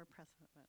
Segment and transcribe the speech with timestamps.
[0.00, 0.64] or press button.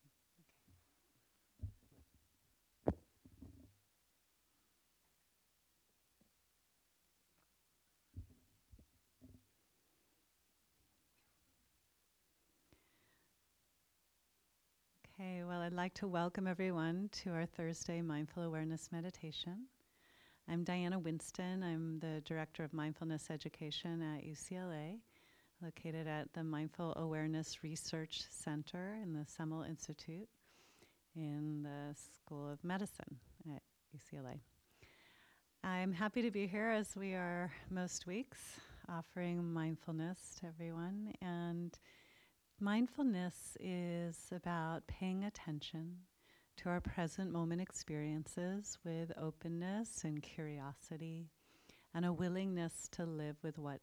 [15.18, 19.66] Okay, well, I'd like to welcome everyone to our Thursday Mindful Awareness Meditation.
[20.46, 21.62] I'm Diana Winston.
[21.62, 24.98] I'm the Director of Mindfulness Education at UCLA,
[25.62, 30.28] located at the Mindful Awareness Research Center in the Semel Institute
[31.14, 33.18] in the School of Medicine
[33.54, 33.62] at
[33.96, 34.40] UCLA.
[35.62, 38.40] I'm happy to be here as we are most weeks,
[38.88, 41.12] offering mindfulness to everyone.
[41.22, 41.78] And
[42.58, 45.98] mindfulness is about paying attention
[46.56, 51.28] to our present moment experiences with openness and curiosity
[51.94, 53.80] and a willingness to live with what.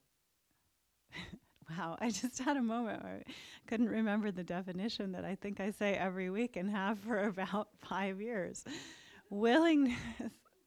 [1.70, 3.31] wow, I just had a moment where I
[3.67, 7.70] couldn't remember the definition that I think I say every week and have for about
[7.78, 8.64] five years.
[9.30, 9.97] Willingness.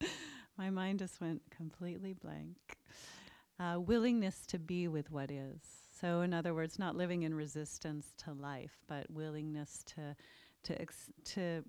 [0.58, 2.56] My mind just went completely blank.
[3.58, 5.60] Uh, willingness to be with what is.
[6.00, 10.16] So, in other words, not living in resistance to life, but willingness to
[10.64, 11.64] to ex- to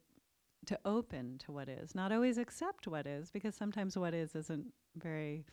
[0.66, 4.68] to open to what is, not always accept what is, because sometimes what is isn't
[4.96, 5.46] very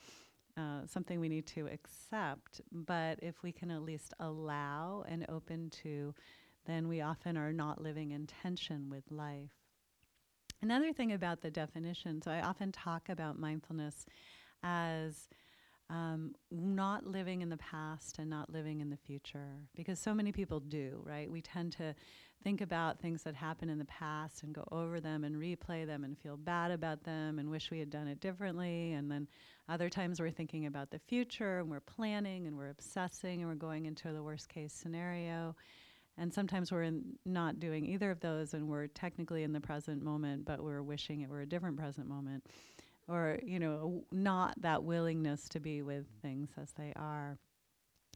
[0.57, 2.61] uh, something we need to accept.
[2.73, 6.15] But if we can at least allow and open to,
[6.67, 9.51] then we often are not living in tension with life.
[10.63, 14.05] Another thing about the definition, so I often talk about mindfulness
[14.63, 15.29] as
[15.89, 20.33] um, not living in the past and not living in the future, because so many
[20.33, 21.31] people do, right?
[21.31, 21.95] We tend to
[22.45, 26.05] think about things that happened in the past and go over them and replay them
[26.05, 28.93] and feel bad about them and wish we had done it differently.
[28.93, 29.29] And then
[29.71, 33.55] other times we're thinking about the future and we're planning and we're obsessing and we're
[33.55, 35.55] going into the worst case scenario.
[36.19, 40.03] And sometimes we're in not doing either of those and we're technically in the present
[40.03, 42.45] moment, but we're wishing it were a different present moment.
[43.09, 47.39] Or, you know, not that willingness to be with things as they are.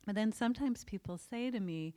[0.07, 1.95] But then sometimes people say to me,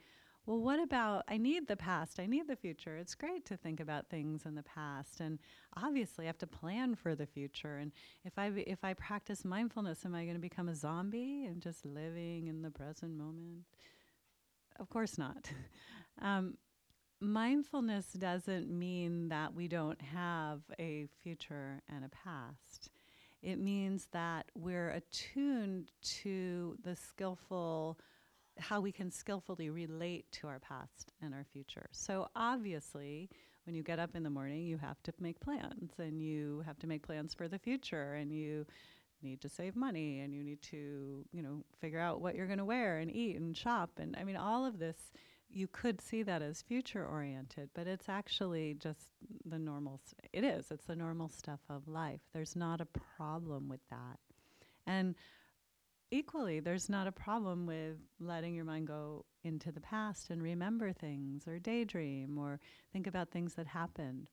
[0.47, 2.96] well, what about I need the past, I need the future.
[2.96, 5.40] It's great to think about things in the past and
[5.75, 7.91] obviously I have to plan for the future and
[8.24, 11.85] if I if I practice mindfulness am I going to become a zombie and just
[11.85, 13.66] living in the present moment?
[14.80, 15.52] Of course not.
[16.22, 16.53] um,
[17.19, 22.90] mindfulness doesn't mean that we don't have a future and a past.
[23.41, 25.91] It means that we're attuned
[26.22, 28.00] to the skillful
[28.59, 31.88] how we can skillfully relate to our past and our future.
[31.91, 33.29] So obviously,
[33.66, 36.79] when you get up in the morning, you have to make plans and you have
[36.79, 38.66] to make plans for the future and you
[39.22, 42.59] need to save money and you need to, you know, figure out what you're going
[42.59, 45.12] to wear and eat and shop and I mean all of this
[45.50, 49.07] you could see that as future oriented, but it's actually just
[49.46, 50.72] the normal st- it is.
[50.72, 52.22] It's the normal stuff of life.
[52.34, 54.19] There's not a problem with that.
[54.85, 55.16] And
[56.12, 60.91] equally, there's not a problem with letting your mind go into the past and remember
[60.91, 62.59] things or daydream or
[62.91, 64.29] think about things that happened.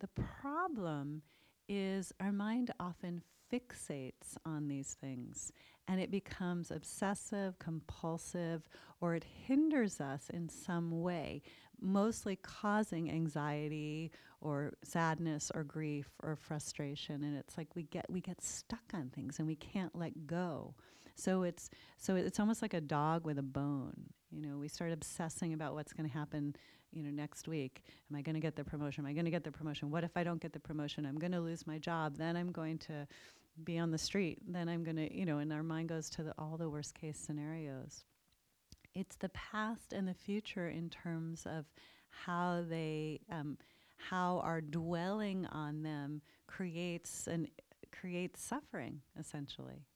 [0.00, 0.08] The
[0.40, 1.22] problem
[1.68, 5.52] is our mind often fixates on these things
[5.86, 8.68] and it becomes obsessive, compulsive,
[9.00, 11.42] or it hinders us in some way,
[11.80, 17.22] mostly causing anxiety or sadness or grief or frustration.
[17.22, 20.74] And it's like we get we get stuck on things and we can't let go.
[21.14, 24.10] So it's so it's almost like a dog with a bone.
[24.30, 26.56] You know, we start obsessing about what's going to happen,
[26.92, 27.82] you know, next week.
[28.10, 29.04] Am I going to get the promotion?
[29.04, 29.90] Am I going to get the promotion?
[29.90, 31.06] What if I don't get the promotion?
[31.06, 32.16] I'm going to lose my job.
[32.16, 33.06] Then I'm going to
[33.62, 34.38] be on the street.
[34.46, 36.94] Then I'm going to, you know, and our mind goes to the, all the worst
[36.94, 38.04] case scenarios.
[38.94, 41.66] It's the past and the future in terms of
[42.10, 43.58] how they, um,
[43.96, 47.48] how our dwelling on them creates and
[47.92, 49.86] creates suffering essentially.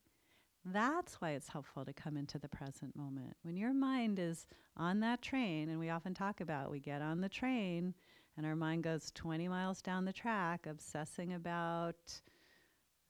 [0.72, 3.36] That's why it's helpful to come into the present moment.
[3.42, 7.20] When your mind is on that train, and we often talk about we get on
[7.20, 7.94] the train
[8.36, 12.20] and our mind goes 20 miles down the track, obsessing about,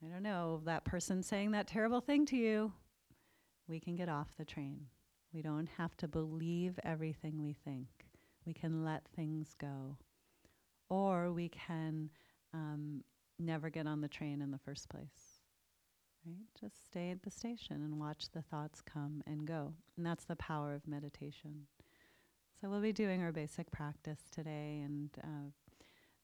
[0.02, 2.72] I don't know, that person saying that terrible thing to you,
[3.66, 4.86] we can get off the train.
[5.34, 7.88] We don't have to believe everything we think.
[8.46, 9.98] We can let things go.
[10.88, 12.08] Or we can
[12.54, 13.02] um,
[13.38, 15.27] never get on the train in the first place
[16.26, 16.46] right?
[16.60, 19.74] Just stay at the station and watch the thoughts come and go.
[19.96, 21.66] And that's the power of meditation.
[22.60, 25.50] So we'll be doing our basic practice today, and uh,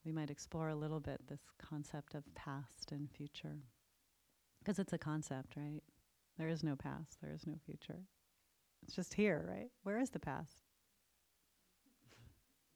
[0.05, 3.59] we might explore a little bit this concept of past and future.
[4.59, 5.83] Because it's a concept, right?
[6.37, 8.01] There is no past, there is no future.
[8.83, 9.71] It's just here, right?
[9.85, 10.57] Where is the past?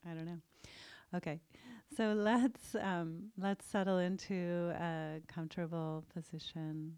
[0.09, 0.41] I don't know.
[1.15, 1.41] Okay,
[1.97, 6.97] so let's um, let's settle into a comfortable position.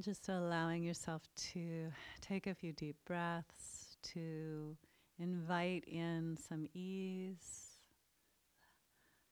[0.00, 1.22] Just allowing yourself
[1.52, 4.76] to take a few deep breaths, to
[5.18, 7.78] invite in some ease,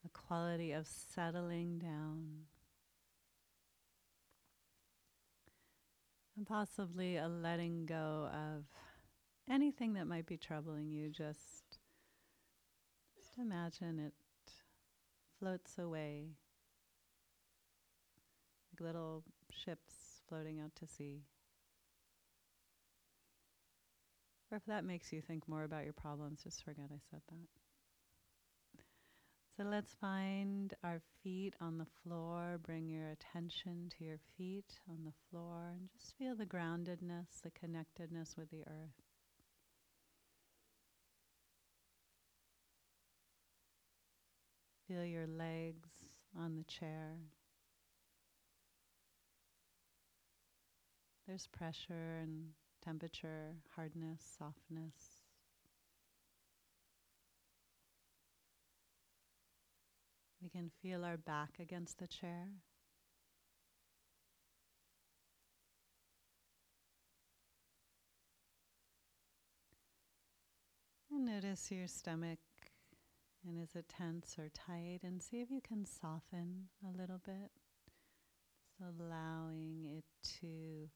[0.04, 2.42] a quality of settling down.
[6.36, 8.64] And possibly a letting go of
[9.48, 11.08] anything that might be troubling you.
[11.08, 11.78] Just,
[13.16, 14.14] just imagine it
[15.38, 16.36] floats away
[18.72, 19.99] like little ships
[20.30, 21.24] floating out to sea.
[24.50, 27.48] Or if that makes you think more about your problems, just forget I said that.
[29.56, 32.58] So let's find our feet on the floor.
[32.64, 37.50] Bring your attention to your feet on the floor and just feel the groundedness, the
[37.50, 39.02] connectedness with the earth.
[44.88, 45.90] Feel your legs
[46.36, 47.18] on the chair.
[51.30, 52.46] There's pressure and
[52.84, 55.22] temperature, hardness, softness.
[60.42, 62.48] We can feel our back against the chair.
[71.12, 72.40] And notice your stomach
[73.46, 77.52] and is it tense or tight and see if you can soften a little bit.
[78.76, 80.04] So allowing it
[80.40, 80.88] to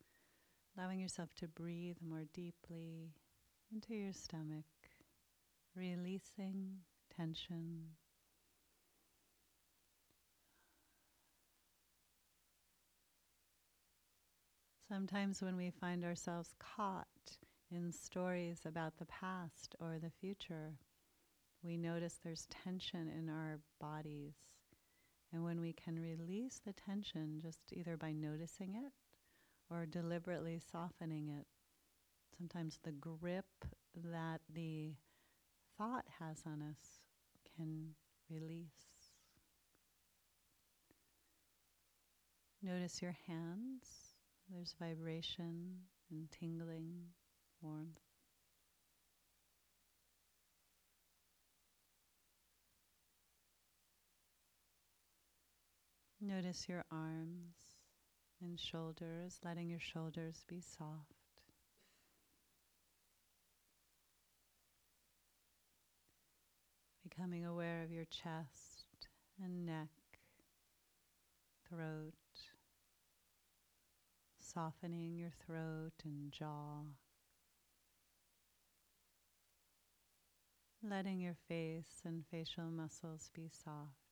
[0.77, 3.13] allowing yourself to breathe more deeply
[3.73, 4.65] into your stomach,
[5.77, 6.79] releasing
[7.15, 7.87] tension.
[14.89, 17.07] Sometimes, when we find ourselves caught
[17.71, 20.75] in stories about the past or the future,
[21.65, 24.35] we notice there's tension in our bodies.
[25.33, 28.93] And when we can release the tension just either by noticing it
[29.71, 31.47] or deliberately softening it.
[32.37, 33.47] Sometimes the grip
[34.13, 34.93] that the
[35.79, 37.01] thought has on us
[37.57, 37.91] can
[38.31, 38.69] release.
[42.63, 44.15] Notice your hands.
[44.51, 45.81] There's vibration
[46.11, 47.09] and tingling,
[47.61, 48.01] warmth.
[56.21, 57.64] Notice your arms
[58.45, 61.15] and shoulders, letting your shoulders be soft.
[67.03, 69.09] Becoming aware of your chest
[69.43, 69.89] and neck,
[71.69, 72.13] throat,
[74.39, 76.83] softening your throat and jaw.
[80.83, 84.04] Letting your face and facial muscles be soft.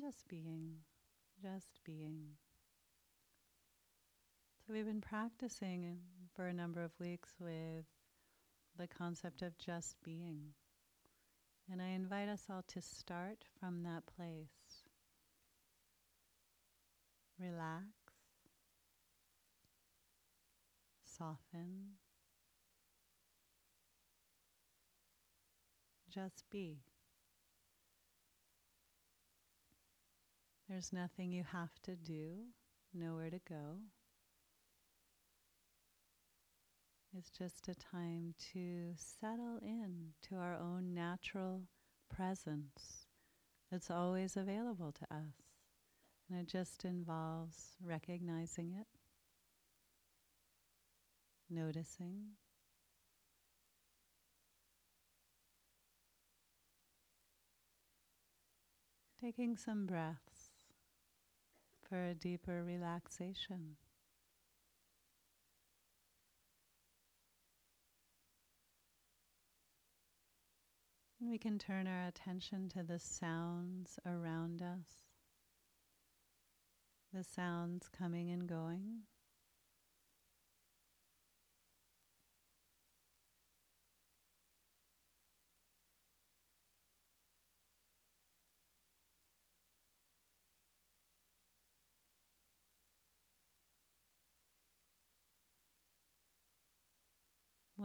[0.00, 0.76] Just being,
[1.42, 2.36] just being.
[4.66, 5.98] So we've been practicing
[6.34, 7.84] for a number of weeks with
[8.78, 10.52] the concept of just being.
[11.70, 14.84] And I invite us all to start from that place.
[17.38, 17.86] Relax,
[21.04, 21.96] soften,
[26.12, 26.78] just be.
[30.68, 32.46] There's nothing you have to do,
[32.92, 33.78] nowhere to go.
[37.16, 41.62] It's just a time to settle in to our own natural
[42.14, 43.06] presence
[43.70, 45.34] that's always available to us.
[46.28, 48.86] And it just involves recognizing it,
[51.48, 52.32] noticing,
[59.22, 60.25] taking some breaths
[61.96, 63.76] for a deeper relaxation.
[71.18, 75.02] we can turn our attention to the sounds around us,
[77.12, 79.00] the sounds coming and going.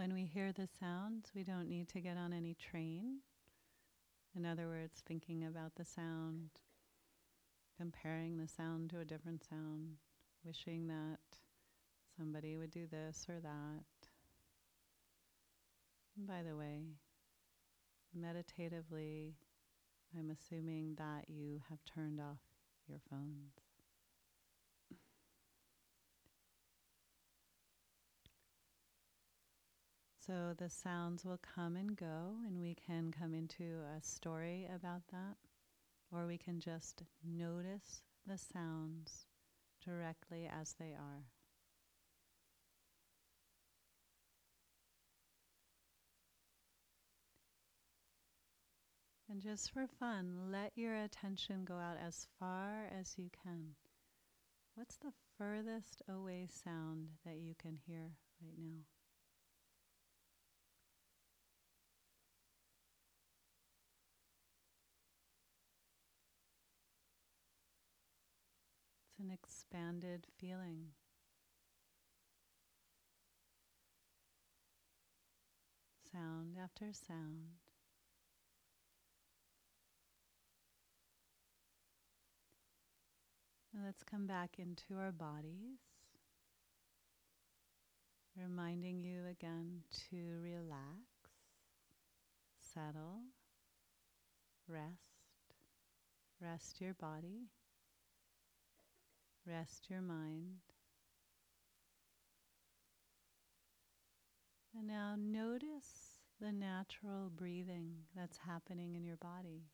[0.02, 3.20] When we hear the sounds, we don't need to get on any train.
[4.36, 6.50] In other words, thinking about the sound
[7.78, 9.98] comparing the sound to a different sound,
[10.44, 11.20] wishing that
[12.18, 13.84] somebody would do this or that.
[16.18, 16.82] And by the way,
[18.12, 19.36] meditatively,
[20.18, 22.42] I'm assuming that you have turned off
[22.88, 23.71] your phones.
[30.32, 35.02] So the sounds will come and go, and we can come into a story about
[35.12, 35.36] that,
[36.10, 39.26] or we can just notice the sounds
[39.86, 41.26] directly as they are.
[49.30, 53.76] And just for fun, let your attention go out as far as you can.
[54.76, 58.12] What's the furthest away sound that you can hear
[58.42, 58.86] right now?
[69.22, 70.88] An expanded feeling.
[76.12, 77.60] Sound after sound.
[83.74, 85.78] And let's come back into our bodies,
[88.36, 91.06] reminding you again to relax,
[92.74, 93.20] settle,
[94.68, 95.56] rest,
[96.42, 97.52] rest your body,
[99.46, 100.60] rest your mind.
[104.78, 109.66] And now notice the natural breathing that's happening in your body.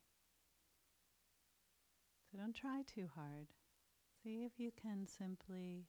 [2.30, 3.46] So don't try too hard.
[4.22, 5.86] See if you can simply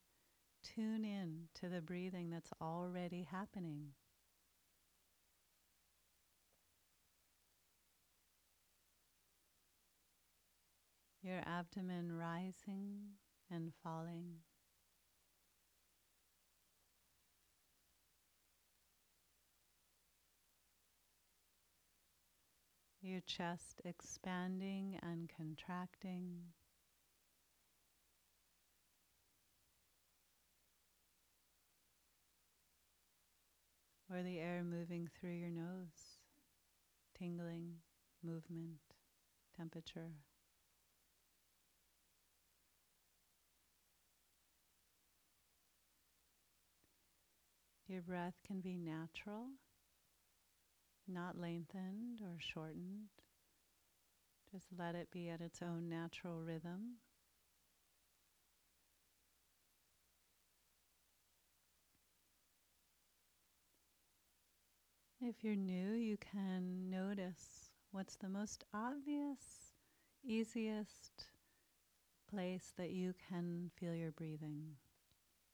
[0.63, 3.87] tune in to the breathing that's already happening.
[11.21, 13.15] Your abdomen rising
[13.51, 14.35] and falling.
[23.01, 26.53] Your chest expanding and contracting.
[34.11, 36.17] or the air moving through your nose,
[37.17, 37.75] tingling,
[38.23, 38.79] movement,
[39.55, 40.11] temperature.
[47.89, 49.47] Your breath can be natural,
[51.07, 53.09] not lengthened or shortened.
[54.51, 56.97] Just let it be at its own natural rhythm.
[65.19, 69.73] If you're new, you can notice what's the most obvious,
[70.23, 71.25] easiest
[72.29, 74.75] place that you can feel your breathing.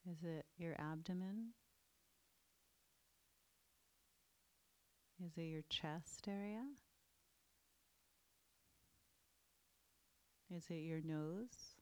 [0.06, 1.54] Is it your abdomen?
[5.24, 6.66] Is it your chest area?
[10.54, 11.76] Is it your nose?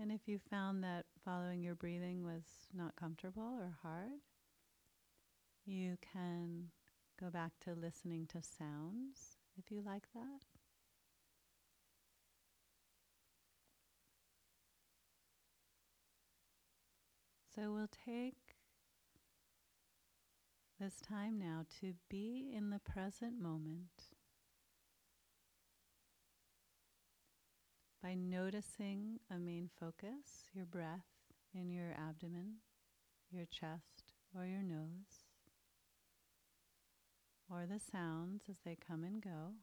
[0.00, 2.42] And if you found that following your breathing was
[2.74, 4.20] not comfortable or hard,
[5.66, 6.70] you can
[7.20, 10.53] go back to listening to sounds if you like that.
[17.54, 18.56] So we'll take
[20.80, 24.14] this time now to be in the present moment.
[28.04, 31.06] by noticing a main focus, your breath
[31.54, 32.56] in your abdomen,
[33.30, 35.24] your chest, or your nose,
[37.50, 39.54] or the sounds as they come and go.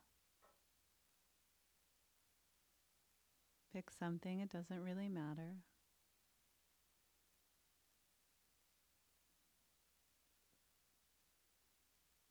[3.71, 5.57] Pick something, it doesn't really matter.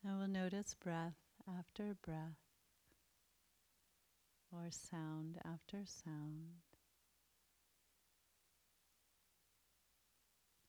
[0.05, 1.19] And we'll notice breath
[1.59, 2.39] after breath
[4.53, 6.61] or sound after sound.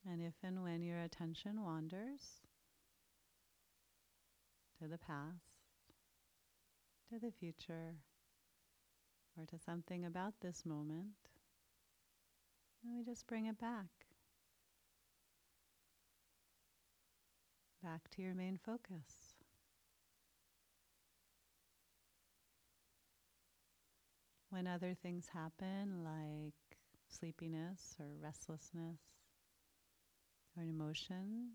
[0.05, 2.41] And if and when your attention wanders
[4.81, 5.61] to the past,
[7.09, 7.95] to the future,
[9.38, 11.29] or to something about this moment,
[12.83, 14.00] we just bring it back.
[17.83, 19.35] Back to your main focus.
[24.50, 29.00] When other things happen, like sleepiness or restlessness
[30.55, 31.51] or an emotion,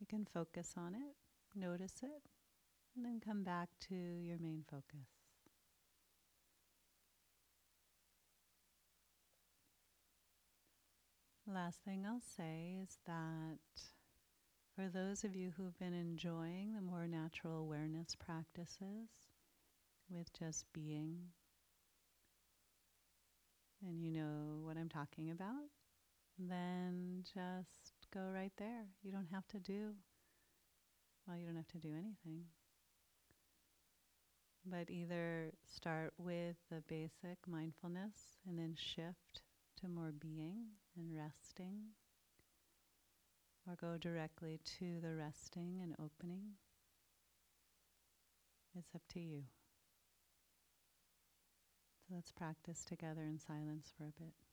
[0.00, 1.16] you can focus on it,
[1.54, 2.22] notice it,
[2.96, 5.08] And then come back to your main focus.
[11.46, 13.58] Last thing I'll say is that
[14.74, 19.08] for those of you who've been enjoying the more natural awareness practices
[20.10, 21.18] with just being,
[23.82, 25.68] and you know what I'm talking about,
[26.38, 28.86] then just go right there.
[29.02, 29.94] You don't have to do,
[31.26, 32.44] well, you don't have to do anything.
[34.66, 39.42] But either start with the basic mindfulness and then shift
[39.80, 40.66] to more being
[40.96, 41.92] and resting,
[43.66, 46.56] or go directly to the resting and opening.
[48.76, 49.44] It's up to you.
[52.06, 54.43] So let's practice together in silence for a bit.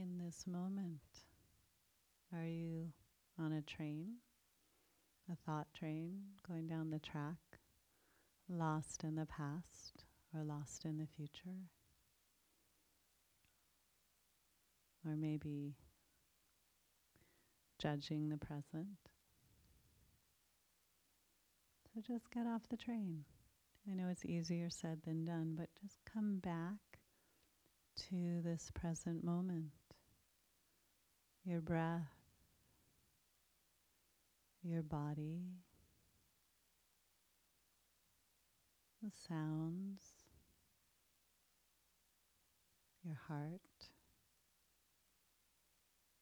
[0.00, 1.00] In this moment?
[2.34, 2.92] Are you
[3.38, 4.14] on a train,
[5.30, 7.58] a thought train going down the track,
[8.48, 11.68] lost in the past or lost in the future?
[15.06, 15.74] Or maybe
[17.78, 18.98] judging the present?
[21.92, 23.24] So just get off the train.
[23.90, 27.00] I know it's easier said than done, but just come back
[28.08, 29.72] to this present moment.
[31.50, 32.06] Your breath,
[34.62, 35.40] your body,
[39.02, 40.00] the sounds,
[43.04, 43.60] your heart.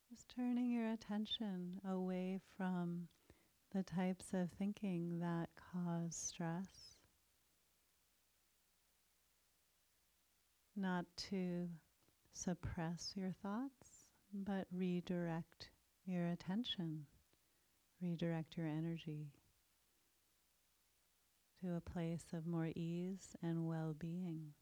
[0.08, 3.08] Just turning your attention away from
[3.74, 6.96] the types of thinking that cause stress.
[10.74, 11.68] Not to
[12.32, 13.97] suppress your thoughts,
[14.32, 15.70] but redirect
[16.06, 17.06] your attention,
[18.00, 19.32] redirect your energy
[21.60, 24.52] to a place of more ease and well being.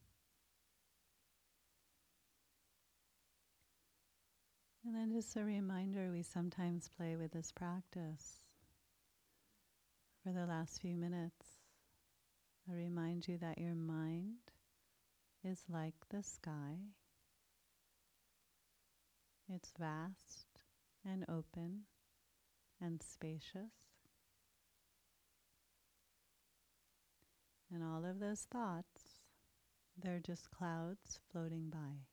[4.84, 8.38] And then just a reminder we sometimes play with this practice
[10.22, 11.44] for the last few minutes.
[12.70, 14.36] I remind you that your mind
[15.44, 16.76] is like the sky.
[19.52, 20.46] It's vast
[21.04, 21.82] and open
[22.80, 23.72] and spacious.
[27.72, 29.22] And all of those thoughts,
[29.96, 32.06] they're just clouds floating by.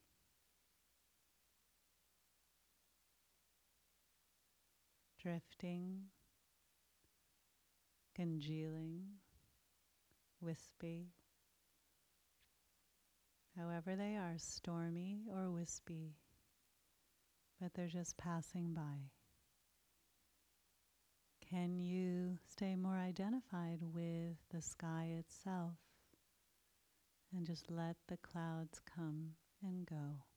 [5.22, 6.10] Drifting
[8.16, 9.04] congealing,
[10.40, 11.08] wispy,
[13.58, 16.16] however they are, stormy or wispy,
[17.64, 19.08] but they're just passing by.
[21.50, 25.76] Can you stay more identified with the sky itself
[27.34, 30.33] and just let the clouds come and go?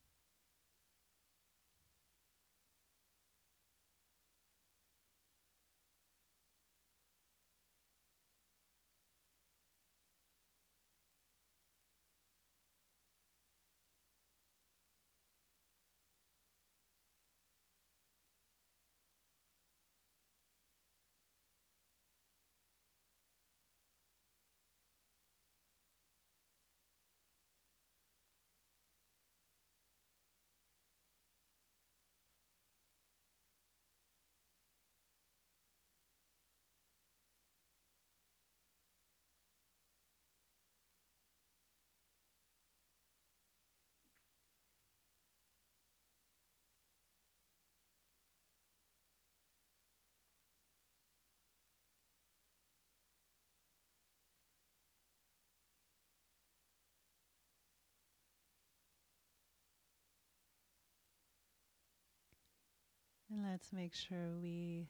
[63.37, 64.89] And let's make sure we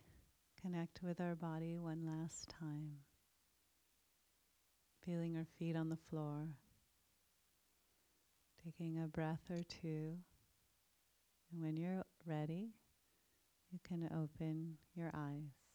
[0.63, 2.99] connect with our body one last time.
[5.05, 6.47] Feeling our feet on the floor.
[8.65, 10.19] Taking a breath or two.
[11.51, 12.69] And when you're ready,
[13.73, 15.66] you can open your eyes.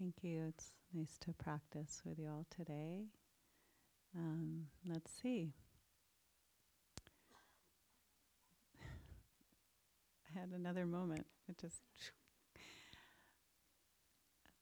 [0.00, 0.46] Thank you.
[0.48, 3.04] It's nice to practice with you all today.
[4.16, 5.52] Um, let's see.
[8.80, 11.26] I had another moment.
[11.48, 11.82] It just.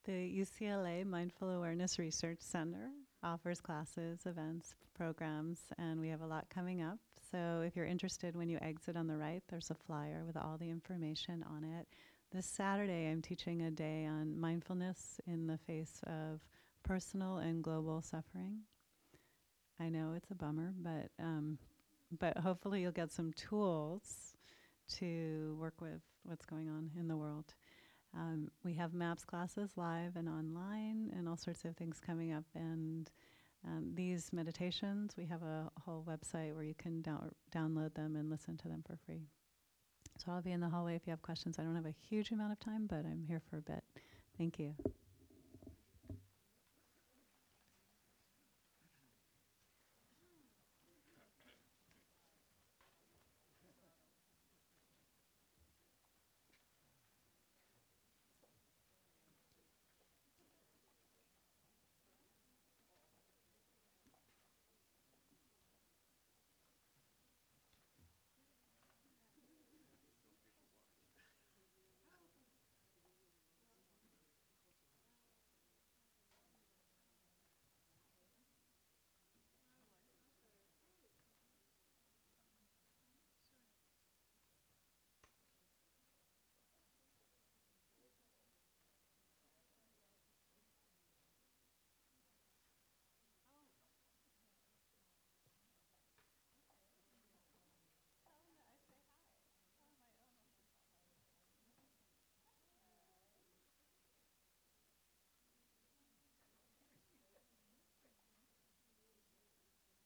[0.05, 2.89] The UCLA Mindful Awareness Research Center
[3.23, 6.97] offers classes, events, programs, and we have a lot coming up.
[7.31, 10.57] So if you're interested, when you exit on the right, there's a flyer with all
[10.59, 11.87] the information on it.
[12.31, 16.41] This Saturday, I'm teaching a day on mindfulness in the face of
[16.85, 18.65] personal and global suffering.
[19.81, 21.57] I know it's a bummer, but um,
[22.19, 24.35] but hopefully you'll get some tools
[24.99, 27.55] to work with what's going on in the world.
[28.15, 32.45] Um, we have MAPS classes live and online, and all sorts of things coming up.
[32.55, 33.11] And
[33.67, 38.29] um, these meditations, we have a whole website where you can dow- download them and
[38.29, 39.29] listen to them for free.
[40.19, 41.59] So I'll be in the hallway if you have questions.
[41.59, 43.85] I don't have a huge amount of time, but I'm here for a bit.
[44.37, 44.75] Thank you.